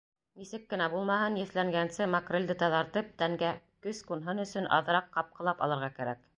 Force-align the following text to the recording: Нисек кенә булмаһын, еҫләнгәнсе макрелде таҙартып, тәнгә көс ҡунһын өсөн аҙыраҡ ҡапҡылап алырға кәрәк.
Нисек 0.43 0.63
кенә 0.69 0.87
булмаһын, 0.93 1.35
еҫләнгәнсе 1.41 2.07
макрелде 2.15 2.57
таҙартып, 2.65 3.13
тәнгә 3.23 3.53
көс 3.87 4.03
ҡунһын 4.11 4.45
өсөн 4.49 4.73
аҙыраҡ 4.81 5.17
ҡапҡылап 5.19 5.67
алырға 5.69 5.95
кәрәк. 6.01 6.29